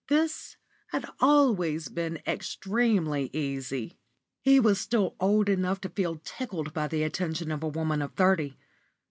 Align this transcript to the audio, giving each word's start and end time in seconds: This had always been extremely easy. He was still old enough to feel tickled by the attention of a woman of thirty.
This 0.07 0.55
had 0.87 1.05
always 1.19 1.87
been 1.87 2.23
extremely 2.25 3.29
easy. 3.33 3.99
He 4.41 4.59
was 4.59 4.81
still 4.81 5.15
old 5.19 5.47
enough 5.47 5.79
to 5.81 5.89
feel 5.89 6.19
tickled 6.25 6.73
by 6.73 6.87
the 6.87 7.03
attention 7.03 7.51
of 7.51 7.61
a 7.61 7.67
woman 7.67 8.01
of 8.01 8.15
thirty. 8.15 8.57